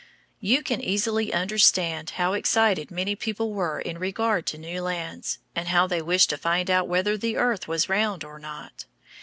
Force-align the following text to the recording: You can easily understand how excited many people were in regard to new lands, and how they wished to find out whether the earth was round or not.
You 0.39 0.63
can 0.63 0.81
easily 0.81 1.31
understand 1.31 2.09
how 2.17 2.33
excited 2.33 2.89
many 2.89 3.15
people 3.15 3.53
were 3.53 3.79
in 3.79 3.99
regard 3.99 4.47
to 4.47 4.57
new 4.57 4.81
lands, 4.81 5.37
and 5.55 5.67
how 5.67 5.85
they 5.85 6.01
wished 6.01 6.31
to 6.31 6.37
find 6.39 6.71
out 6.71 6.87
whether 6.87 7.15
the 7.17 7.37
earth 7.37 7.67
was 7.67 7.87
round 7.87 8.23
or 8.23 8.39
not. 8.39 8.85